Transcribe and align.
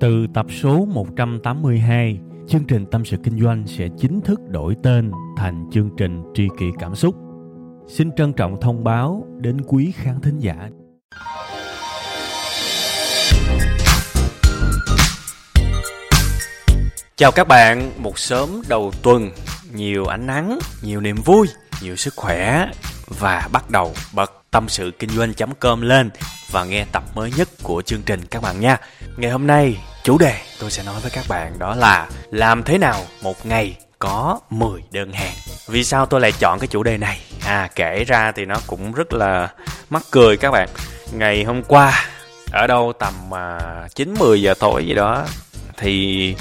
Từ 0.00 0.26
tập 0.34 0.46
số 0.62 0.86
182, 0.90 2.18
chương 2.48 2.64
trình 2.64 2.86
Tâm 2.86 3.04
sự 3.04 3.16
Kinh 3.24 3.40
doanh 3.40 3.64
sẽ 3.66 3.88
chính 3.98 4.20
thức 4.20 4.40
đổi 4.48 4.76
tên 4.82 5.10
thành 5.36 5.70
chương 5.72 5.90
trình 5.96 6.22
Tri 6.34 6.48
kỷ 6.58 6.66
Cảm 6.78 6.94
xúc. 6.94 7.14
Xin 7.88 8.10
trân 8.16 8.32
trọng 8.32 8.60
thông 8.60 8.84
báo 8.84 9.26
đến 9.40 9.60
quý 9.66 9.92
khán 9.96 10.20
thính 10.20 10.38
giả. 10.38 10.68
Chào 17.16 17.32
các 17.32 17.48
bạn, 17.48 17.90
một 17.98 18.18
sớm 18.18 18.62
đầu 18.68 18.92
tuần, 19.02 19.30
nhiều 19.74 20.06
ánh 20.06 20.26
nắng, 20.26 20.58
nhiều 20.82 21.00
niềm 21.00 21.16
vui, 21.24 21.46
nhiều 21.82 21.96
sức 21.96 22.14
khỏe 22.16 22.70
và 23.18 23.48
bắt 23.52 23.70
đầu 23.70 23.92
bật 24.14 24.32
tâm 24.50 24.68
sự 24.68 24.90
kinh 24.98 25.10
doanh.com 25.10 25.80
lên 25.80 26.10
và 26.50 26.64
nghe 26.64 26.86
tập 26.92 27.02
mới 27.14 27.30
nhất 27.36 27.48
của 27.62 27.82
chương 27.82 28.02
trình 28.06 28.20
các 28.30 28.42
bạn 28.42 28.60
nha. 28.60 28.76
Ngày 29.16 29.30
hôm 29.30 29.46
nay, 29.46 29.76
chủ 30.04 30.18
đề 30.18 30.34
tôi 30.60 30.70
sẽ 30.70 30.82
nói 30.82 31.00
với 31.02 31.10
các 31.10 31.24
bạn 31.28 31.58
đó 31.58 31.74
là 31.74 32.08
làm 32.30 32.62
thế 32.62 32.78
nào 32.78 33.00
một 33.22 33.46
ngày 33.46 33.76
có 33.98 34.40
10 34.50 34.82
đơn 34.92 35.12
hàng. 35.12 35.34
Vì 35.68 35.84
sao 35.84 36.06
tôi 36.06 36.20
lại 36.20 36.32
chọn 36.32 36.58
cái 36.58 36.66
chủ 36.66 36.82
đề 36.82 36.98
này? 36.98 37.20
À 37.46 37.68
kể 37.74 38.04
ra 38.04 38.32
thì 38.32 38.44
nó 38.44 38.56
cũng 38.66 38.92
rất 38.92 39.12
là 39.12 39.48
mắc 39.90 40.02
cười 40.10 40.36
các 40.36 40.50
bạn. 40.50 40.68
Ngày 41.12 41.44
hôm 41.44 41.62
qua, 41.62 42.04
ở 42.52 42.66
đâu 42.66 42.92
tầm 42.98 43.14
mà 43.30 43.58
9 43.94 44.14
10 44.18 44.42
giờ 44.42 44.54
tối 44.60 44.86
gì 44.86 44.94
đó, 44.94 45.26
thì 45.76 46.34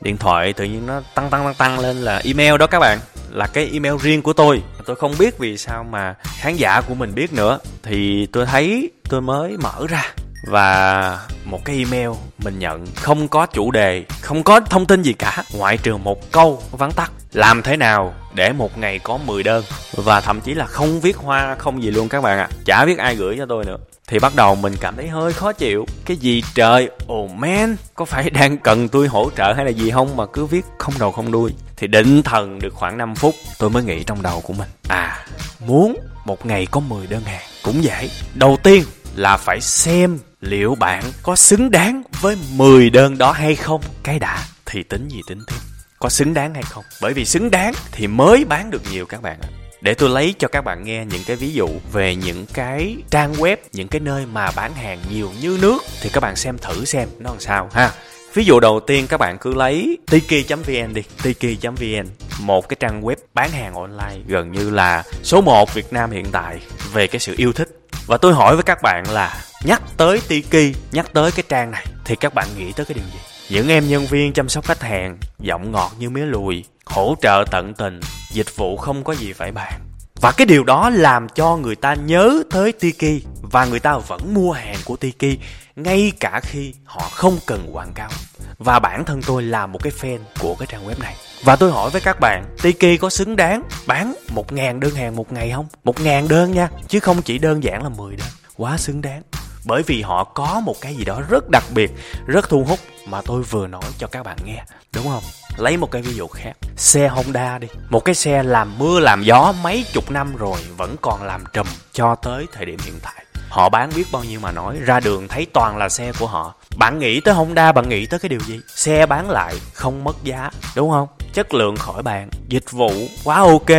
điện 0.00 0.16
thoại 0.16 0.52
tự 0.52 0.64
nhiên 0.64 0.86
nó 0.86 1.00
tăng 1.14 1.30
tăng 1.30 1.44
tăng 1.44 1.54
tăng 1.54 1.78
lên 1.78 1.96
là 1.96 2.20
email 2.24 2.56
đó 2.56 2.66
các 2.66 2.78
bạn 2.78 2.98
là 3.30 3.46
cái 3.46 3.70
email 3.72 3.94
riêng 4.00 4.22
của 4.22 4.32
tôi 4.32 4.62
tôi 4.86 4.96
không 4.96 5.14
biết 5.18 5.38
vì 5.38 5.58
sao 5.58 5.84
mà 5.84 6.14
khán 6.22 6.56
giả 6.56 6.80
của 6.80 6.94
mình 6.94 7.14
biết 7.14 7.32
nữa 7.32 7.58
thì 7.82 8.26
tôi 8.26 8.46
thấy 8.46 8.90
tôi 9.08 9.20
mới 9.20 9.56
mở 9.56 9.86
ra 9.88 10.14
và 10.46 11.18
một 11.44 11.64
cái 11.64 11.76
email 11.76 12.10
mình 12.38 12.58
nhận, 12.58 12.86
không 12.96 13.28
có 13.28 13.46
chủ 13.46 13.70
đề, 13.70 14.04
không 14.20 14.42
có 14.42 14.60
thông 14.60 14.86
tin 14.86 15.02
gì 15.02 15.12
cả, 15.12 15.44
ngoại 15.54 15.78
trừ 15.78 15.96
một 15.96 16.32
câu 16.32 16.62
vắn 16.70 16.92
tắt. 16.92 17.12
Làm 17.32 17.62
thế 17.62 17.76
nào 17.76 18.14
để 18.34 18.52
một 18.52 18.78
ngày 18.78 18.98
có 18.98 19.16
10 19.16 19.42
đơn? 19.42 19.64
Và 19.96 20.20
thậm 20.20 20.40
chí 20.40 20.54
là 20.54 20.66
không 20.66 21.00
viết 21.00 21.16
hoa, 21.16 21.56
không 21.58 21.82
gì 21.82 21.90
luôn 21.90 22.08
các 22.08 22.20
bạn 22.22 22.38
ạ. 22.38 22.48
À. 22.50 22.54
chả 22.64 22.84
biết 22.84 22.98
ai 22.98 23.16
gửi 23.16 23.34
cho 23.38 23.46
tôi 23.46 23.64
nữa. 23.64 23.76
Thì 24.08 24.18
bắt 24.18 24.32
đầu 24.36 24.54
mình 24.54 24.74
cảm 24.80 24.96
thấy 24.96 25.08
hơi 25.08 25.32
khó 25.32 25.52
chịu. 25.52 25.86
Cái 26.04 26.16
gì 26.16 26.42
trời? 26.54 26.90
Oh 27.12 27.30
man! 27.30 27.76
Có 27.94 28.04
phải 28.04 28.30
đang 28.40 28.58
cần 28.58 28.88
tôi 28.88 29.08
hỗ 29.08 29.30
trợ 29.36 29.52
hay 29.52 29.64
là 29.64 29.70
gì 29.70 29.90
không 29.90 30.16
mà 30.16 30.26
cứ 30.26 30.46
viết 30.46 30.64
không 30.78 30.94
đầu 30.98 31.12
không 31.12 31.32
đuôi? 31.32 31.52
Thì 31.76 31.86
định 31.86 32.22
thần 32.22 32.58
được 32.58 32.74
khoảng 32.74 32.98
5 32.98 33.14
phút, 33.14 33.34
tôi 33.58 33.70
mới 33.70 33.82
nghĩ 33.82 34.04
trong 34.04 34.22
đầu 34.22 34.40
của 34.40 34.52
mình. 34.52 34.68
À 34.88 35.24
muốn 35.66 35.96
một 36.24 36.46
ngày 36.46 36.66
có 36.70 36.80
10 36.80 37.06
đơn 37.06 37.22
hàng. 37.24 37.42
Cũng 37.62 37.84
dễ. 37.84 38.08
Đầu 38.34 38.58
tiên 38.62 38.84
là 39.16 39.36
phải 39.36 39.60
xem 39.60 40.18
liệu 40.42 40.74
bạn 40.74 41.04
có 41.22 41.36
xứng 41.36 41.70
đáng 41.70 42.02
với 42.20 42.36
10 42.52 42.90
đơn 42.90 43.18
đó 43.18 43.32
hay 43.32 43.56
không? 43.56 43.80
Cái 44.02 44.18
đã, 44.18 44.44
thì 44.66 44.82
tính 44.82 45.08
gì 45.08 45.20
tính 45.28 45.38
tiếp. 45.46 45.56
Có 45.98 46.08
xứng 46.08 46.34
đáng 46.34 46.54
hay 46.54 46.62
không? 46.62 46.84
Bởi 47.02 47.12
vì 47.12 47.24
xứng 47.24 47.50
đáng 47.50 47.74
thì 47.92 48.06
mới 48.06 48.44
bán 48.44 48.70
được 48.70 48.82
nhiều 48.90 49.06
các 49.06 49.22
bạn 49.22 49.38
ạ. 49.40 49.48
Để 49.80 49.94
tôi 49.94 50.08
lấy 50.08 50.34
cho 50.38 50.48
các 50.48 50.64
bạn 50.64 50.84
nghe 50.84 51.04
những 51.04 51.22
cái 51.26 51.36
ví 51.36 51.52
dụ 51.52 51.68
về 51.92 52.16
những 52.16 52.46
cái 52.54 52.96
trang 53.10 53.32
web, 53.32 53.56
những 53.72 53.88
cái 53.88 54.00
nơi 54.00 54.26
mà 54.26 54.50
bán 54.50 54.74
hàng 54.74 54.98
nhiều 55.10 55.30
như 55.40 55.58
nước, 55.62 55.82
thì 56.00 56.10
các 56.12 56.20
bạn 56.20 56.36
xem 56.36 56.58
thử 56.58 56.84
xem 56.84 57.08
nó 57.18 57.30
làm 57.30 57.40
sao 57.40 57.70
ha. 57.72 57.90
Ví 58.34 58.44
dụ 58.44 58.60
đầu 58.60 58.80
tiên 58.80 59.06
các 59.08 59.16
bạn 59.16 59.38
cứ 59.38 59.54
lấy 59.54 59.98
tiki.vn 60.10 60.94
đi, 60.94 61.02
tiki.vn 61.22 62.06
một 62.40 62.68
cái 62.68 62.76
trang 62.80 63.02
web 63.02 63.16
bán 63.34 63.50
hàng 63.50 63.74
online 63.74 64.18
gần 64.26 64.52
như 64.52 64.70
là 64.70 65.04
số 65.22 65.40
1 65.40 65.74
Việt 65.74 65.92
Nam 65.92 66.10
hiện 66.10 66.26
tại 66.32 66.58
về 66.92 67.06
cái 67.06 67.20
sự 67.20 67.34
yêu 67.36 67.52
thích 67.52 67.81
và 68.06 68.16
tôi 68.16 68.34
hỏi 68.34 68.56
với 68.56 68.62
các 68.62 68.82
bạn 68.82 69.10
là 69.10 69.44
nhắc 69.64 69.82
tới 69.96 70.20
Tiki, 70.28 70.76
nhắc 70.92 71.06
tới 71.12 71.32
cái 71.32 71.44
trang 71.48 71.70
này 71.70 71.86
thì 72.04 72.16
các 72.16 72.34
bạn 72.34 72.48
nghĩ 72.58 72.72
tới 72.72 72.86
cái 72.86 72.94
điều 72.94 73.04
gì? 73.12 73.18
Những 73.48 73.68
em 73.68 73.88
nhân 73.88 74.06
viên 74.06 74.32
chăm 74.32 74.48
sóc 74.48 74.64
khách 74.64 74.82
hàng, 74.82 75.18
giọng 75.38 75.72
ngọt 75.72 75.92
như 75.98 76.10
mía 76.10 76.26
lùi, 76.26 76.64
hỗ 76.84 77.14
trợ 77.22 77.44
tận 77.50 77.74
tình, 77.74 78.00
dịch 78.30 78.56
vụ 78.56 78.76
không 78.76 79.04
có 79.04 79.14
gì 79.14 79.32
phải 79.32 79.52
bàn. 79.52 79.91
Và 80.22 80.32
cái 80.32 80.46
điều 80.46 80.64
đó 80.64 80.90
làm 80.90 81.28
cho 81.28 81.56
người 81.56 81.76
ta 81.76 81.94
nhớ 81.94 82.42
tới 82.50 82.72
Tiki 82.72 83.24
và 83.42 83.64
người 83.64 83.80
ta 83.80 83.98
vẫn 83.98 84.34
mua 84.34 84.52
hàng 84.52 84.76
của 84.84 84.96
Tiki 84.96 85.38
ngay 85.76 86.12
cả 86.20 86.40
khi 86.42 86.74
họ 86.84 87.00
không 87.00 87.38
cần 87.46 87.68
quảng 87.72 87.92
cáo. 87.94 88.10
Và 88.58 88.78
bản 88.78 89.04
thân 89.04 89.20
tôi 89.26 89.42
là 89.42 89.66
một 89.66 89.82
cái 89.82 89.92
fan 90.00 90.18
của 90.40 90.54
cái 90.54 90.68
trang 90.70 90.88
web 90.88 90.98
này. 90.98 91.16
Và 91.44 91.56
tôi 91.56 91.72
hỏi 91.72 91.90
với 91.90 92.00
các 92.00 92.20
bạn, 92.20 92.44
Tiki 92.62 93.00
có 93.00 93.10
xứng 93.10 93.36
đáng 93.36 93.62
bán 93.86 94.14
1.000 94.34 94.80
đơn 94.80 94.94
hàng 94.94 95.16
một 95.16 95.32
ngày 95.32 95.50
không? 95.50 95.66
1.000 95.84 96.28
đơn 96.28 96.52
nha, 96.52 96.68
chứ 96.88 97.00
không 97.00 97.22
chỉ 97.22 97.38
đơn 97.38 97.64
giản 97.64 97.82
là 97.82 97.88
10 97.88 98.16
đơn. 98.16 98.28
Quá 98.56 98.76
xứng 98.76 99.02
đáng. 99.02 99.22
Bởi 99.64 99.82
vì 99.82 100.02
họ 100.02 100.24
có 100.24 100.60
một 100.64 100.74
cái 100.80 100.94
gì 100.94 101.04
đó 101.04 101.20
rất 101.28 101.50
đặc 101.50 101.64
biệt, 101.74 101.90
rất 102.26 102.48
thu 102.48 102.64
hút 102.64 102.78
mà 103.06 103.20
tôi 103.24 103.42
vừa 103.42 103.66
nói 103.66 103.82
cho 103.98 104.06
các 104.06 104.22
bạn 104.22 104.36
nghe. 104.44 104.64
Đúng 104.94 105.04
không? 105.04 105.22
Lấy 105.56 105.76
một 105.76 105.90
cái 105.90 106.02
ví 106.02 106.14
dụ 106.14 106.26
khác. 106.26 106.52
Xe 106.76 107.08
Honda 107.08 107.58
đi. 107.58 107.68
Một 107.90 108.04
cái 108.04 108.14
xe 108.14 108.42
làm 108.42 108.78
mưa, 108.78 109.00
làm 109.00 109.22
gió 109.22 109.54
mấy 109.62 109.84
chục 109.92 110.10
năm 110.10 110.36
rồi 110.36 110.58
Vẫn 110.76 110.96
còn 111.00 111.22
làm 111.22 111.44
trùm 111.52 111.66
cho 111.92 112.14
tới 112.14 112.46
thời 112.52 112.66
điểm 112.66 112.78
hiện 112.84 112.94
tại. 113.02 113.24
Họ 113.48 113.68
bán 113.68 113.90
biết 113.96 114.04
bao 114.12 114.24
nhiêu 114.24 114.40
mà 114.40 114.52
nói, 114.52 114.78
Ra 114.84 115.00
đường 115.00 115.28
thấy 115.28 115.46
toàn 115.52 115.76
là 115.76 115.88
xe 115.88 116.12
của 116.18 116.26
họ. 116.26 116.54
Bạn 116.76 116.98
nghĩ 116.98 117.20
tới 117.20 117.34
Honda, 117.34 117.72
bạn 117.72 117.88
nghĩ 117.88 118.06
tới 118.06 118.20
cái 118.20 118.28
điều 118.28 118.40
gì? 118.40 118.60
Xe 118.74 119.06
bán 119.06 119.30
lại 119.30 119.54
không 119.74 120.04
mất 120.04 120.24
giá, 120.24 120.50
Đúng 120.76 120.90
không? 120.90 121.08
Chất 121.32 121.54
lượng 121.54 121.76
khỏi 121.76 122.02
bàn. 122.02 122.28
Dịch 122.48 122.70
vụ 122.70 122.92
quá 123.24 123.36
ok, 123.36 123.70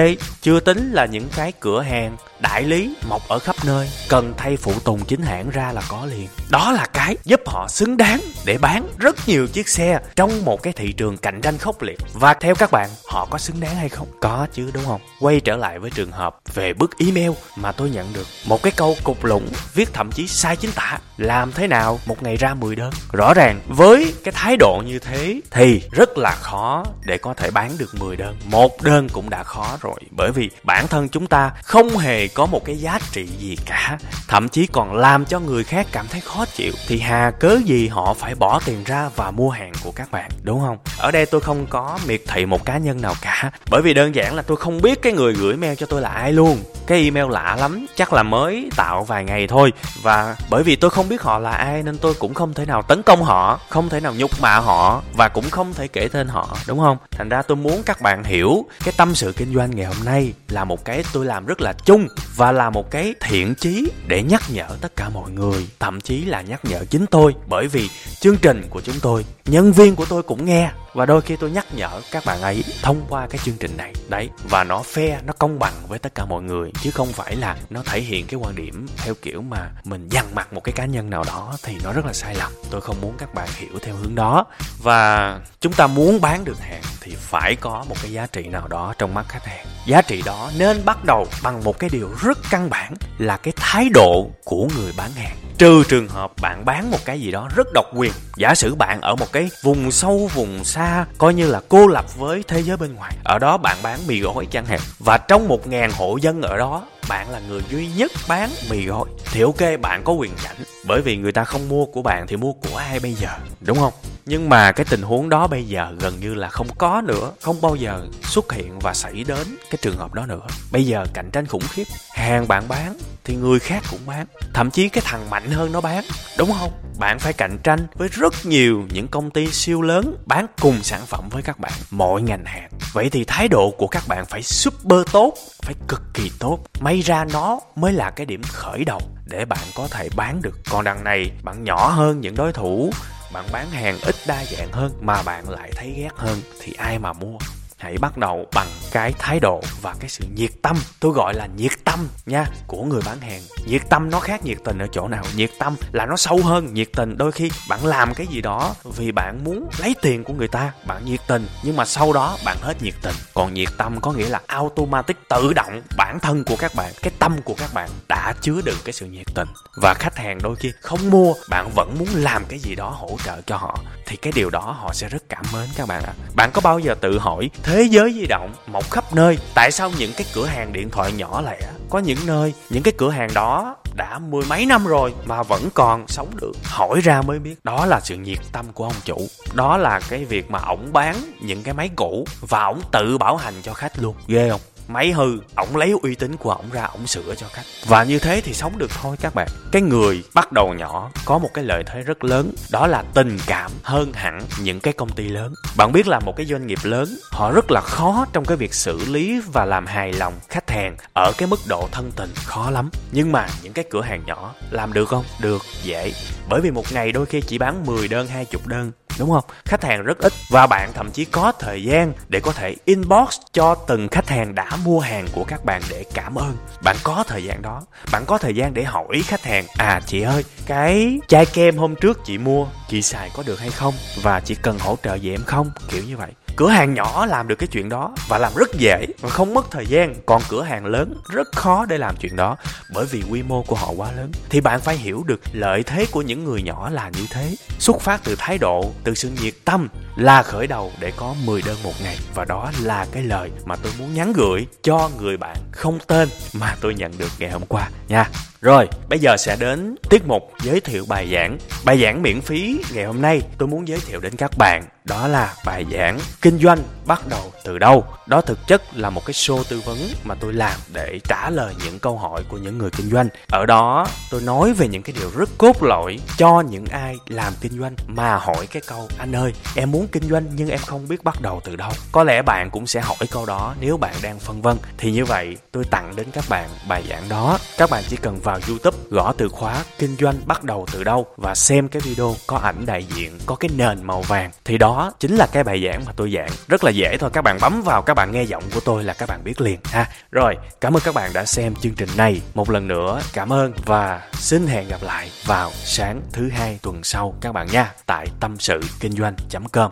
chưa 0.41 0.59
tính 0.59 0.91
là 0.91 1.05
những 1.05 1.29
cái 1.35 1.51
cửa 1.59 1.81
hàng 1.81 2.17
đại 2.39 2.63
lý 2.63 2.95
mọc 3.09 3.27
ở 3.27 3.39
khắp 3.39 3.55
nơi. 3.65 3.89
Cần 4.09 4.33
thay 4.37 4.57
phụ 4.57 4.73
tùng 4.83 5.05
chính 5.05 5.21
hãng 5.21 5.49
ra 5.49 5.71
là 5.71 5.81
có 5.87 6.05
liền. 6.05 6.27
Đó 6.49 6.71
là 6.71 6.85
cái 6.85 7.17
giúp 7.23 7.41
họ 7.45 7.67
xứng 7.69 7.97
đáng 7.97 8.21
để 8.45 8.57
bán 8.57 8.87
rất 8.97 9.15
nhiều 9.27 9.47
chiếc 9.47 9.67
xe 9.69 9.99
trong 10.15 10.45
một 10.45 10.63
cái 10.63 10.73
thị 10.73 10.91
trường 10.91 11.17
cạnh 11.17 11.41
tranh 11.41 11.57
khốc 11.57 11.81
liệt. 11.81 11.97
Và 12.13 12.33
theo 12.33 12.55
các 12.55 12.71
bạn, 12.71 12.89
họ 13.05 13.27
có 13.29 13.37
xứng 13.37 13.59
đáng 13.59 13.75
hay 13.75 13.89
không? 13.89 14.07
Có 14.21 14.47
chứ, 14.53 14.71
đúng 14.73 14.85
không? 14.85 15.01
Quay 15.19 15.39
trở 15.39 15.55
lại 15.55 15.79
với 15.79 15.91
trường 15.91 16.11
hợp 16.11 16.37
về 16.53 16.73
bức 16.73 16.97
email 16.97 17.31
mà 17.55 17.71
tôi 17.71 17.89
nhận 17.89 18.13
được. 18.13 18.27
Một 18.45 18.63
cái 18.63 18.73
câu 18.75 18.95
cục 19.03 19.23
lũng 19.23 19.47
viết 19.73 19.93
thậm 19.93 20.11
chí 20.11 20.27
sai 20.27 20.55
chính 20.55 20.71
tả. 20.71 20.99
Làm 21.17 21.51
thế 21.51 21.67
nào 21.67 21.99
một 22.05 22.23
ngày 22.23 22.37
ra 22.37 22.53
10 22.53 22.75
đơn? 22.75 22.93
Rõ 23.11 23.33
ràng, 23.33 23.59
với 23.67 24.13
cái 24.23 24.33
thái 24.37 24.57
độ 24.57 24.83
như 24.85 24.99
thế 24.99 25.41
thì 25.51 25.81
rất 25.91 26.17
là 26.17 26.31
khó 26.31 26.85
để 27.05 27.17
có 27.17 27.33
thể 27.33 27.42
bán 27.51 27.71
được 27.77 27.95
10 27.99 28.15
đơn. 28.15 28.37
Một 28.45 28.81
đơn 28.81 29.09
cũng 29.09 29.29
đã 29.29 29.43
khó 29.43 29.77
rồi, 29.81 29.99
bởi 30.11 30.31
vì 30.31 30.49
bản 30.63 30.87
thân 30.87 31.09
chúng 31.09 31.27
ta 31.27 31.51
không 31.63 31.97
hề 31.97 32.27
có 32.27 32.45
một 32.45 32.65
cái 32.65 32.77
giá 32.77 32.99
trị 33.11 33.25
gì 33.25 33.57
cả. 33.65 33.97
Thậm 34.27 34.49
chí 34.49 34.67
còn 34.67 34.93
làm 34.93 35.25
cho 35.25 35.39
người 35.39 35.63
khác 35.63 35.87
cảm 35.91 36.07
thấy 36.07 36.21
khó 36.21 36.45
chịu. 36.45 36.73
Thì 36.87 36.99
hà 36.99 37.31
cớ 37.31 37.59
gì 37.65 37.87
họ 37.87 38.13
phải 38.13 38.35
bỏ 38.35 38.59
tiền 38.65 38.83
ra 38.83 39.09
và 39.15 39.31
mua 39.31 39.49
hàng 39.49 39.71
của 39.83 39.91
các 39.91 40.11
bạn, 40.11 40.31
đúng 40.43 40.61
không? 40.61 40.77
Ở 40.97 41.11
đây 41.11 41.25
tôi 41.25 41.41
không 41.41 41.65
có 41.69 41.99
miệt 42.07 42.21
thị 42.27 42.45
một 42.45 42.65
cá 42.65 42.77
nhân 42.77 43.01
nào 43.01 43.13
cả, 43.21 43.51
bởi 43.69 43.81
vì 43.81 43.93
đơn 43.93 44.15
giản 44.15 44.35
là 44.35 44.41
tôi 44.41 44.57
không 44.57 44.81
biết 44.81 45.01
cái 45.01 45.13
người 45.13 45.33
gửi 45.33 45.55
mail 45.55 45.75
cho 45.75 45.85
tôi 45.85 46.01
là 46.01 46.09
ai 46.09 46.33
luôn. 46.33 46.57
Cái 46.87 47.03
email 47.03 47.31
lạ 47.31 47.57
lắm, 47.59 47.85
chắc 47.95 48.13
là 48.13 48.23
mới 48.23 48.69
tạo 48.75 49.03
vài 49.03 49.23
ngày 49.23 49.47
thôi. 49.47 49.73
Và 50.01 50.35
bởi 50.49 50.63
vì 50.63 50.75
tôi 50.75 50.89
không 50.89 51.09
biết 51.09 51.21
họ 51.21 51.39
là 51.39 51.51
ai 51.51 51.83
nên 51.83 51.97
tôi 51.97 52.13
cũng 52.13 52.33
không 52.33 52.53
thể 52.53 52.65
nào 52.65 52.81
tấn 52.81 53.03
công 53.03 53.23
họ, 53.23 53.59
không 53.69 53.89
thể 53.89 53.99
nào 53.99 54.13
nhục 54.13 54.41
mạ 54.41 54.55
họ 54.59 55.01
và 55.17 55.29
cũng 55.29 55.49
không 55.49 55.73
thể 55.73 55.87
kể 55.87 56.07
tên 56.07 56.27
họ, 56.27 56.57
đúng 56.67 56.79
không? 56.79 56.97
Thành 57.11 57.29
ra 57.33 57.41
tôi 57.41 57.57
muốn 57.57 57.83
các 57.85 58.01
bạn 58.01 58.23
hiểu, 58.23 58.65
cái 58.83 58.93
tâm 58.97 59.15
sự 59.15 59.33
kinh 59.37 59.53
doanh 59.53 59.71
ngày 59.75 59.85
hôm 59.85 60.05
nay 60.05 60.33
là 60.49 60.63
một 60.63 60.85
cái 60.85 61.03
tôi 61.13 61.25
làm 61.25 61.45
rất 61.45 61.61
là 61.61 61.73
chung 61.85 62.07
và 62.35 62.51
là 62.51 62.69
một 62.69 62.91
cái 62.91 63.15
thiện 63.19 63.55
chí 63.55 63.91
để 64.07 64.23
nhắc 64.23 64.41
nhở 64.49 64.67
tất 64.81 64.95
cả 64.95 65.09
mọi 65.09 65.31
người, 65.31 65.67
thậm 65.79 66.01
chí 66.01 66.25
là 66.25 66.41
nhắc 66.41 66.65
nhở 66.65 66.85
chính 66.89 67.05
tôi, 67.05 67.33
bởi 67.47 67.67
vì 67.67 67.89
chương 68.19 68.37
trình 68.37 68.63
của 68.69 68.81
chúng 68.81 68.99
tôi, 69.01 69.25
nhân 69.45 69.73
viên 69.73 69.95
của 69.95 70.05
tôi 70.05 70.23
cũng 70.23 70.45
nghe, 70.45 70.71
và 70.93 71.05
đôi 71.05 71.21
khi 71.21 71.35
tôi 71.35 71.51
nhắc 71.51 71.65
nhở 71.75 72.01
các 72.11 72.25
bạn 72.25 72.41
ấy 72.41 72.63
thông 72.81 73.05
qua 73.09 73.27
cái 73.27 73.39
chương 73.43 73.57
trình 73.59 73.77
này. 73.77 73.93
Đấy, 74.09 74.29
và 74.49 74.63
nó 74.63 74.81
fair, 74.93 75.17
nó 75.25 75.33
công 75.33 75.59
bằng 75.59 75.73
với 75.87 75.99
tất 75.99 76.15
cả 76.15 76.25
mọi 76.25 76.43
người, 76.43 76.71
chứ 76.81 76.91
không 76.91 77.13
phải 77.13 77.35
là 77.35 77.57
nó 77.69 77.81
thể 77.85 78.01
hiện 78.01 78.27
cái 78.27 78.39
quan 78.43 78.55
điểm 78.55 78.85
theo 78.97 79.13
kiểu 79.21 79.41
mà 79.41 79.71
mình 79.83 80.09
dằn 80.09 80.35
mặt 80.35 80.53
một 80.53 80.63
cái 80.63 80.73
cá 80.75 80.85
nhân 80.85 81.09
nào 81.09 81.23
đó 81.27 81.57
thì 81.63 81.77
nó 81.83 81.93
rất 81.93 82.05
là 82.05 82.13
sai 82.13 82.35
lầm. 82.35 82.51
Tôi 82.69 82.81
không 82.81 83.01
muốn 83.01 83.13
các 83.17 83.33
bạn 83.33 83.47
hiểu 83.55 83.79
theo 83.81 83.95
hướng 83.95 84.15
đó. 84.15 84.45
Và 84.83 85.39
chúng 85.59 85.73
ta 85.73 85.87
muốn 85.87 86.21
bán 86.21 86.45
được 86.45 86.59
hàng 86.59 86.81
thì 87.01 87.15
phải 87.15 87.55
có 87.55 87.85
một 87.89 87.95
cái 88.01 88.11
giá 88.11 88.27
trị 88.31 88.47
nào 88.47 88.67
đó 88.67 88.93
trong 88.97 89.13
mắt 89.13 89.25
khách 89.29 89.45
hàng. 89.45 89.65
Giá 89.85 90.01
trị 90.01 90.21
đó 90.25 90.51
nên 90.57 90.85
bắt 90.85 91.05
đầu 91.05 91.27
bằng 91.43 91.63
một 91.63 91.79
cái 91.79 91.89
điều 91.93 92.09
rất 92.21 92.32
căn 92.49 92.69
bản 92.69 92.93
là 93.17 93.37
cái 93.37 93.53
thái 93.55 93.89
độ 93.89 94.29
của 94.43 94.67
người 94.77 94.93
bán 94.97 95.11
hàng. 95.11 95.35
Trừ 95.57 95.83
trường 95.89 96.07
hợp 96.07 96.31
bạn 96.41 96.65
bán 96.65 96.91
một 96.91 96.97
cái 97.05 97.21
gì 97.21 97.31
đó 97.31 97.49
rất 97.55 97.67
độc 97.73 97.85
quyền, 97.95 98.11
giả 98.37 98.55
sử 98.55 98.75
bạn 98.75 99.01
ở 99.01 99.15
một 99.15 99.31
cái 99.31 99.49
vùng 99.63 99.91
sâu, 99.91 100.29
vùng 100.33 100.63
xa, 100.63 101.05
coi 101.17 101.33
như 101.33 101.47
là 101.47 101.61
cô 101.69 101.87
lập 101.87 102.17
với 102.17 102.43
thế 102.47 102.63
giới 102.63 102.77
bên 102.77 102.95
ngoài, 102.95 103.13
ở 103.23 103.39
đó 103.39 103.57
bạn 103.57 103.77
bán 103.83 103.99
mì 104.07 104.19
gói 104.19 104.47
chẳng 104.51 104.65
hạn, 104.65 104.79
và 104.99 105.17
trong 105.17 105.47
một 105.47 105.67
ngàn 105.67 105.91
hộ 105.91 106.17
dân 106.17 106.41
ở 106.41 106.57
đó, 106.57 106.85
bạn 107.09 107.29
là 107.29 107.39
người 107.39 107.61
duy 107.69 107.87
nhất 107.97 108.11
bán 108.27 108.49
mì 108.69 108.85
gói 108.85 109.05
thì 109.31 109.41
ok, 109.41 109.81
bạn 109.81 110.01
có 110.03 110.13
quyền 110.13 110.31
chảnh 110.43 110.55
bởi 110.87 111.01
vì 111.01 111.17
người 111.17 111.31
ta 111.31 111.43
không 111.43 111.69
mua 111.69 111.85
của 111.85 112.01
bạn 112.01 112.27
thì 112.27 112.35
mua 112.35 112.53
của 112.53 112.77
ai 112.77 112.99
bây 112.99 113.13
giờ, 113.13 113.29
đúng 113.61 113.77
không? 113.77 113.93
Nhưng 114.25 114.49
mà 114.49 114.71
cái 114.71 114.85
tình 114.89 115.01
huống 115.01 115.29
đó 115.29 115.47
bây 115.47 115.63
giờ 115.63 115.95
gần 115.99 116.19
như 116.19 116.33
là 116.33 116.49
không 116.49 116.67
có 116.77 117.01
nữa, 117.01 117.31
không 117.41 117.61
bao 117.61 117.75
giờ 117.75 118.01
xuất 118.23 118.53
hiện 118.53 118.79
và 118.79 118.93
xảy 118.93 119.23
đến 119.27 119.57
cái 119.69 119.77
trường 119.81 119.97
hợp 119.97 120.13
đó 120.13 120.25
nữa. 120.25 120.47
Bây 120.71 120.85
giờ 120.85 121.05
cạnh 121.13 121.29
tranh 121.31 121.45
khủng 121.45 121.63
khiếp, 121.69 121.83
hàng 122.13 122.47
bạn 122.47 122.67
bán 122.67 122.97
thì 123.23 123.35
người 123.35 123.59
khác 123.59 123.83
cũng 123.91 123.99
bán, 124.05 124.25
thậm 124.53 124.71
chí 124.71 124.89
cái 124.89 125.03
thằng 125.05 125.29
mạnh 125.29 125.51
hơn 125.51 125.71
nó 125.71 125.81
bán, 125.81 126.03
đúng 126.37 126.51
không? 126.59 126.71
Bạn 126.99 127.19
phải 127.19 127.33
cạnh 127.33 127.57
tranh 127.63 127.87
với 127.95 128.09
rất 128.11 128.33
nhiều 128.43 128.83
những 128.93 129.07
công 129.07 129.31
ty 129.31 129.51
siêu 129.51 129.81
lớn 129.81 130.15
bán 130.25 130.45
cùng 130.61 130.83
sản 130.83 131.01
phẩm 131.05 131.29
với 131.29 131.41
các 131.41 131.59
bạn, 131.59 131.73
mọi 131.91 132.21
ngành 132.21 132.45
hàng. 132.45 132.69
Vậy 132.93 133.09
thì 133.09 133.23
thái 133.23 133.47
độ 133.47 133.73
của 133.77 133.87
các 133.87 134.03
bạn 134.07 134.25
phải 134.25 134.43
super 134.43 134.99
tốt, 135.11 135.33
phải 135.61 135.75
cực 135.87 136.01
kỳ 136.13 136.31
tốt. 136.39 136.59
May 136.79 137.01
ra 137.01 137.25
nó 137.33 137.59
mới 137.75 137.93
là 137.93 138.09
cái 138.09 138.25
điểm 138.25 138.41
khởi 138.43 138.83
đầu 138.85 139.01
để 139.25 139.45
bạn 139.45 139.63
có 139.75 139.87
thể 139.91 140.09
bán 140.15 140.41
được. 140.41 140.57
Còn 140.69 140.83
đằng 140.83 141.03
này, 141.03 141.31
bạn 141.43 141.63
nhỏ 141.63 141.87
hơn 141.87 142.21
những 142.21 142.35
đối 142.35 142.53
thủ 142.53 142.91
bạn 143.33 143.45
bán 143.51 143.69
hàng 143.69 143.99
ít 144.01 144.15
đa 144.27 144.45
dạng 144.45 144.71
hơn 144.71 144.91
mà 145.01 145.23
bạn 145.23 145.49
lại 145.49 145.71
thấy 145.75 145.93
ghét 145.97 146.11
hơn 146.15 146.41
thì 146.61 146.73
ai 146.73 146.99
mà 146.99 147.13
mua? 147.13 147.37
Hãy 147.83 147.97
bắt 147.97 148.17
đầu 148.17 148.45
bằng 148.53 148.67
cái 148.91 149.13
thái 149.19 149.39
độ 149.39 149.61
và 149.81 149.95
cái 149.99 150.09
sự 150.09 150.25
nhiệt 150.35 150.51
tâm. 150.61 150.77
Tôi 150.99 151.11
gọi 151.11 151.33
là 151.33 151.47
nhiệt 151.57 151.71
tâm 151.83 152.07
nha, 152.25 152.45
của 152.67 152.83
người 152.83 153.01
bán 153.05 153.21
hàng. 153.21 153.41
Nhiệt 153.65 153.81
tâm 153.89 154.09
nó 154.09 154.19
khác 154.19 154.45
nhiệt 154.45 154.57
tình 154.63 154.79
ở 154.79 154.87
chỗ 154.91 155.07
nào? 155.07 155.23
Nhiệt 155.35 155.49
tâm 155.59 155.75
là 155.91 156.05
nó 156.05 156.17
sâu 156.17 156.39
hơn. 156.43 156.73
Nhiệt 156.73 156.87
tình 156.95 157.17
đôi 157.17 157.31
khi 157.31 157.51
bạn 157.69 157.85
làm 157.85 158.13
cái 158.13 158.27
gì 158.27 158.41
đó 158.41 158.75
vì 158.83 159.11
bạn 159.11 159.43
muốn 159.43 159.69
lấy 159.79 159.95
tiền 160.01 160.23
của 160.23 160.33
người 160.33 160.47
ta, 160.47 160.71
bạn 160.87 161.05
nhiệt 161.05 161.19
tình, 161.27 161.47
nhưng 161.63 161.75
mà 161.75 161.85
sau 161.85 162.13
đó 162.13 162.37
bạn 162.45 162.57
hết 162.61 162.81
nhiệt 162.81 162.93
tình. 163.01 163.15
Còn 163.33 163.53
nhiệt 163.53 163.69
tâm 163.77 164.01
có 164.01 164.11
nghĩa 164.11 164.29
là 164.29 164.41
automatic, 164.47 165.17
tự 165.29 165.53
động 165.53 165.81
bản 165.97 166.19
thân 166.21 166.43
của 166.43 166.55
các 166.59 166.75
bạn, 166.75 166.93
cái 167.01 167.13
tâm 167.19 167.41
của 167.41 167.55
các 167.57 167.73
bạn 167.73 167.89
đã 168.07 168.33
chứa 168.41 168.61
đựng 168.65 168.77
cái 168.85 168.93
sự 168.93 169.05
nhiệt 169.05 169.27
tình. 169.35 169.47
Và 169.81 169.93
khách 169.93 170.17
hàng 170.17 170.37
đôi 170.43 170.55
khi 170.55 170.71
không 170.81 171.09
mua, 171.09 171.33
bạn 171.49 171.71
vẫn 171.75 171.95
muốn 171.99 172.07
làm 172.13 172.45
cái 172.45 172.59
gì 172.59 172.75
đó 172.75 172.89
hỗ 172.89 173.17
trợ 173.25 173.41
cho 173.45 173.57
họ, 173.57 173.79
thì 174.05 174.15
cái 174.15 174.33
điều 174.35 174.49
đó 174.49 174.75
họ 174.79 174.93
sẽ 174.93 175.09
rất 175.09 175.23
cảm 175.29 175.45
mến 175.53 175.69
các 175.75 175.87
bạn 175.87 176.03
ạ. 176.03 176.13
À. 176.17 176.29
bạn 176.35 176.49
có 176.53 176.61
bao 176.61 176.79
giờ 176.79 176.95
tự 177.01 177.19
hỏi 177.19 177.49
thế 177.63 177.72
thế 177.73 177.83
giới 177.83 178.13
di 178.13 178.25
động 178.25 178.53
mọc 178.67 178.91
khắp 178.91 179.13
nơi. 179.13 179.37
Tại 179.53 179.71
sao 179.71 179.91
những 179.97 180.11
cái 180.17 180.27
cửa 180.33 180.45
hàng 180.45 180.73
điện 180.73 180.89
thoại 180.89 181.11
nhỏ 181.11 181.41
lẻ 181.41 181.59
có 181.89 181.99
những 181.99 182.17
nơi, 182.25 182.53
những 182.69 182.83
cái 182.83 182.93
cửa 182.97 183.09
hàng 183.09 183.29
đó 183.33 183.75
đã 183.95 184.19
mười 184.19 184.45
mấy 184.45 184.65
năm 184.65 184.85
rồi 184.85 185.13
mà 185.25 185.43
vẫn 185.43 185.69
còn 185.73 186.07
sống 186.07 186.27
được? 186.41 186.51
Hỏi 186.63 187.01
ra 187.01 187.21
mới 187.21 187.39
biết, 187.39 187.55
đó 187.63 187.85
là 187.85 187.99
sự 187.99 188.15
nhiệt 188.15 188.37
tâm 188.51 188.65
của 188.73 188.83
ông 188.83 188.95
chủ. 189.05 189.27
Đó 189.53 189.77
là 189.77 189.99
cái 190.09 190.25
việc 190.25 190.51
mà 190.51 190.59
ổng 190.59 190.93
bán 190.93 191.15
những 191.41 191.63
cái 191.63 191.73
máy 191.73 191.89
cũ 191.95 192.25
và 192.41 192.63
ổng 192.63 192.81
tự 192.91 193.17
bảo 193.17 193.37
hành 193.37 193.53
cho 193.63 193.73
khách 193.73 193.99
luôn. 193.99 194.15
Ghê 194.27 194.49
không? 194.49 194.61
Máy 194.87 195.11
hư, 195.11 195.37
ổng 195.55 195.75
lấy 195.75 195.93
uy 196.01 196.15
tín 196.15 196.35
của 196.35 196.51
ổng 196.51 196.69
ra, 196.71 196.83
ổng 196.83 197.07
sửa 197.07 197.35
cho 197.35 197.47
khách. 197.53 197.63
Và 197.87 198.03
như 198.03 198.19
thế 198.19 198.41
thì 198.41 198.53
sống 198.53 198.77
được 198.77 198.91
thôi 199.01 199.17
các 199.21 199.35
bạn. 199.35 199.47
Cái 199.71 199.81
người 199.81 200.23
bắt 200.33 200.51
đầu 200.51 200.73
nhỏ 200.73 201.11
có 201.25 201.37
một 201.37 201.49
cái 201.53 201.63
lợi 201.63 201.83
thế 201.85 202.01
rất 202.01 202.23
lớn, 202.23 202.51
đó 202.71 202.87
là 202.87 203.03
tình 203.13 203.37
cảm 203.47 203.71
hơn 203.83 204.13
hẳn 204.13 204.41
những 204.61 204.79
cái 204.79 204.93
công 204.93 205.09
ty 205.09 205.23
lớn. 205.27 205.53
Bạn 205.77 205.91
biết 205.91 206.07
là 206.07 206.19
một 206.19 206.35
cái 206.37 206.45
doanh 206.45 206.67
nghiệp 206.67 206.79
lớn, 206.83 207.17
họ 207.31 207.51
rất 207.51 207.71
là 207.71 207.81
khó 207.81 208.25
trong 208.33 208.45
cái 208.45 208.57
việc 208.57 208.73
xử 208.73 209.05
lý 209.05 209.41
và 209.53 209.65
làm 209.65 209.85
hài 209.85 210.13
lòng 210.13 210.33
khách 210.49 210.69
hàng 210.69 210.97
ở 211.15 211.31
cái 211.37 211.47
mức 211.47 211.59
độ 211.67 211.89
thân 211.91 212.11
tình, 212.15 212.33
khó 212.35 212.69
lắm. 212.69 212.89
Nhưng 213.11 213.31
mà 213.31 213.47
những 213.63 213.73
cái 213.73 213.85
cửa 213.89 214.01
hàng 214.01 214.23
nhỏ 214.25 214.53
làm 214.71 214.93
được 214.93 215.09
không? 215.09 215.25
Được, 215.41 215.61
dễ. 215.83 216.13
Bởi 216.49 216.61
vì 216.61 216.71
một 216.71 216.91
ngày 216.91 217.11
đôi 217.11 217.25
khi 217.25 217.41
chỉ 217.41 217.57
bán 217.57 217.85
10 217.85 218.07
đơn 218.07 218.27
20 218.27 218.61
đơn 218.65 218.91
đúng 219.19 219.31
không? 219.31 219.43
Khách 219.65 219.83
hàng 219.83 220.03
rất 220.03 220.17
ít 220.17 220.33
và 220.49 220.67
bạn 220.67 220.91
thậm 220.93 221.11
chí 221.11 221.25
có 221.25 221.51
thời 221.59 221.83
gian 221.83 222.13
để 222.29 222.39
có 222.39 222.51
thể 222.51 222.75
inbox 222.85 223.37
cho 223.53 223.75
từng 223.75 224.07
khách 224.07 224.29
hàng 224.29 224.55
đã 224.55 224.69
mua 224.83 224.99
hàng 224.99 225.27
của 225.31 225.43
các 225.43 225.65
bạn 225.65 225.81
để 225.89 226.05
cảm 226.13 226.35
ơn. 226.35 226.57
Bạn 226.83 226.95
có 227.03 227.23
thời 227.27 227.43
gian 227.43 227.61
đó. 227.61 227.81
Bạn 228.11 228.23
có 228.27 228.37
thời 228.37 228.55
gian 228.55 228.73
để 228.73 228.83
hỏi 228.83 229.21
khách 229.25 229.43
hàng 229.43 229.65
à 229.77 230.01
chị 230.05 230.21
ơi, 230.21 230.43
cái 230.65 231.19
chai 231.27 231.45
kem 231.45 231.77
hôm 231.77 231.95
trước 231.95 232.19
chị 232.25 232.37
mua, 232.37 232.67
chị 232.89 233.01
xài 233.01 233.29
có 233.33 233.43
được 233.45 233.59
hay 233.59 233.69
không? 233.69 233.93
Và 234.21 234.39
chị 234.39 234.55
cần 234.55 234.79
hỗ 234.79 234.97
trợ 235.03 235.15
gì 235.15 235.31
em 235.31 235.43
không? 235.43 235.71
Kiểu 235.89 236.03
như 236.03 236.17
vậy 236.17 236.31
cửa 236.55 236.69
hàng 236.69 236.93
nhỏ 236.93 237.25
làm 237.25 237.47
được 237.47 237.55
cái 237.55 237.67
chuyện 237.67 237.89
đó 237.89 238.15
và 238.27 238.37
làm 238.37 238.51
rất 238.55 238.69
dễ 238.73 239.05
và 239.21 239.29
không 239.29 239.53
mất 239.53 239.71
thời 239.71 239.85
gian. 239.85 240.15
Còn 240.25 240.41
cửa 240.49 240.63
hàng 240.63 240.85
lớn 240.85 241.13
rất 241.29 241.47
khó 241.51 241.85
để 241.85 241.97
làm 241.97 242.15
chuyện 242.19 242.35
đó 242.35 242.57
bởi 242.93 243.05
vì 243.05 243.23
quy 243.29 243.43
mô 243.43 243.63
của 243.63 243.75
họ 243.75 243.91
quá 243.97 244.11
lớn. 244.11 244.31
Thì 244.49 244.61
bạn 244.61 244.81
phải 244.81 244.97
hiểu 244.97 245.23
được 245.25 245.39
lợi 245.53 245.83
thế 245.83 246.05
của 246.11 246.21
những 246.21 246.43
người 246.43 246.61
nhỏ 246.61 246.89
là 246.89 247.09
như 247.09 247.25
thế. 247.29 247.55
Xuất 247.79 248.01
phát 248.01 248.21
từ 248.23 248.35
thái 248.37 248.57
độ, 248.57 248.91
từ 249.03 249.13
sự 249.13 249.29
nhiệt 249.41 249.53
tâm 249.65 249.87
là 250.15 250.43
khởi 250.43 250.67
đầu 250.67 250.91
để 250.99 251.11
có 251.17 251.35
10 251.45 251.61
đơn 251.61 251.77
một 251.83 251.93
ngày. 252.03 252.17
Và 252.35 252.45
đó 252.45 252.71
là 252.81 253.05
cái 253.11 253.23
lời 253.23 253.51
mà 253.65 253.75
tôi 253.75 253.91
muốn 253.99 254.13
nhắn 254.13 254.33
gửi 254.33 254.67
cho 254.83 255.09
người 255.21 255.37
bạn 255.37 255.57
không 255.71 255.99
tên 256.07 256.29
mà 256.53 256.75
tôi 256.81 256.93
nhận 256.93 257.17
được 257.17 257.31
ngày 257.39 257.51
hôm 257.51 257.65
qua 257.65 257.89
nha 258.07 258.29
rồi, 258.63 258.87
bây 259.09 259.19
giờ 259.19 259.37
sẽ 259.37 259.55
đến 259.55 259.95
tiết 260.09 260.27
mục 260.27 260.51
giới 260.61 260.79
thiệu 260.79 261.05
bài 261.07 261.29
giảng. 261.33 261.57
Bài 261.85 262.01
giảng 262.01 262.21
miễn 262.21 262.41
phí 262.41 262.79
ngày 262.93 263.05
hôm 263.05 263.21
nay 263.21 263.41
tôi 263.57 263.67
muốn 263.67 263.87
giới 263.87 263.99
thiệu 263.99 264.19
đến 264.19 264.35
các 264.35 264.51
bạn 264.57 264.83
đó 265.05 265.27
là 265.27 265.53
bài 265.65 265.85
giảng 265.91 266.19
kinh 266.41 266.59
doanh 266.59 266.79
bắt 267.05 267.27
đầu 267.29 267.51
từ 267.63 267.77
đâu. 267.77 268.05
Đó 268.27 268.41
thực 268.41 268.67
chất 268.67 268.81
là 268.95 269.09
một 269.09 269.25
cái 269.25 269.33
show 269.33 269.63
tư 269.69 269.81
vấn 269.85 269.97
mà 270.23 270.35
tôi 270.35 270.53
làm 270.53 270.79
để 270.93 271.19
trả 271.29 271.49
lời 271.49 271.73
những 271.85 271.99
câu 271.99 272.17
hỏi 272.17 272.43
của 272.49 272.57
những 272.57 272.77
người 272.77 272.89
kinh 272.89 273.09
doanh. 273.09 273.29
Ở 273.51 273.65
đó 273.65 274.07
tôi 274.31 274.41
nói 274.41 274.73
về 274.73 274.87
những 274.87 275.03
cái 275.03 275.15
điều 275.19 275.29
rất 275.37 275.49
cốt 275.57 275.83
lõi 275.83 276.19
cho 276.37 276.61
những 276.61 276.85
ai 276.85 277.15
làm 277.27 277.53
kinh 277.61 277.79
doanh 277.79 277.95
mà 278.07 278.35
hỏi 278.35 278.67
cái 278.67 278.81
câu 278.87 279.07
anh 279.17 279.35
ơi, 279.35 279.53
em 279.75 279.91
muốn 279.91 280.07
kinh 280.07 280.23
doanh 280.23 280.45
nhưng 280.55 280.69
em 280.69 280.79
không 280.79 281.07
biết 281.07 281.23
bắt 281.23 281.41
đầu 281.41 281.61
từ 281.63 281.75
đâu. 281.75 281.91
Có 282.11 282.23
lẽ 282.23 282.41
bạn 282.41 282.69
cũng 282.69 282.87
sẽ 282.87 283.01
hỏi 283.01 283.27
câu 283.31 283.45
đó 283.45 283.75
nếu 283.79 283.97
bạn 283.97 284.15
đang 284.23 284.39
phân 284.39 284.61
vân. 284.61 284.77
Thì 284.97 285.11
như 285.11 285.25
vậy 285.25 285.57
tôi 285.71 285.83
tặng 285.91 286.15
đến 286.15 286.27
các 286.33 286.45
bạn 286.49 286.69
bài 286.87 287.03
giảng 287.09 287.29
đó. 287.29 287.57
Các 287.77 287.89
bạn 287.89 288.03
chỉ 288.09 288.15
cần 288.15 288.39
vào 288.39 288.52
vào 288.53 288.61
YouTube 288.67 288.97
gõ 289.09 289.33
từ 289.37 289.49
khóa 289.49 289.83
kinh 289.99 290.15
doanh 290.19 290.35
bắt 290.45 290.63
đầu 290.63 290.85
từ 290.91 291.03
đâu 291.03 291.27
và 291.37 291.55
xem 291.55 291.87
cái 291.87 292.01
video 292.01 292.35
có 292.47 292.57
ảnh 292.57 292.85
đại 292.85 293.03
diện, 293.03 293.39
có 293.45 293.55
cái 293.55 293.69
nền 293.75 294.03
màu 294.03 294.21
vàng 294.21 294.51
thì 294.65 294.77
đó 294.77 295.11
chính 295.19 295.35
là 295.35 295.47
cái 295.51 295.63
bài 295.63 295.83
giảng 295.85 296.05
mà 296.05 296.11
tôi 296.15 296.31
giảng. 296.35 296.49
Rất 296.67 296.83
là 296.83 296.91
dễ 296.91 297.17
thôi, 297.17 297.29
các 297.33 297.41
bạn 297.41 297.57
bấm 297.61 297.81
vào 297.81 298.01
các 298.01 298.13
bạn 298.13 298.31
nghe 298.31 298.43
giọng 298.43 298.63
của 298.73 298.79
tôi 298.85 299.03
là 299.03 299.13
các 299.13 299.29
bạn 299.29 299.43
biết 299.43 299.61
liền 299.61 299.79
ha. 299.83 300.09
Rồi, 300.31 300.55
cảm 300.81 300.97
ơn 300.97 301.01
các 301.05 301.15
bạn 301.15 301.31
đã 301.33 301.45
xem 301.45 301.75
chương 301.75 301.95
trình 301.95 302.09
này. 302.17 302.41
Một 302.53 302.69
lần 302.69 302.87
nữa 302.87 303.21
cảm 303.33 303.53
ơn 303.53 303.73
và 303.85 304.21
xin 304.33 304.67
hẹn 304.67 304.87
gặp 304.87 305.03
lại 305.03 305.31
vào 305.45 305.71
sáng 305.73 306.21
thứ 306.31 306.49
hai 306.49 306.79
tuần 306.81 307.03
sau 307.03 307.35
các 307.41 307.51
bạn 307.51 307.67
nha 307.71 307.93
tại 308.05 308.27
tâm 308.39 308.55
sự 308.59 308.79
kinh 308.99 309.11
doanh.com. 309.11 309.91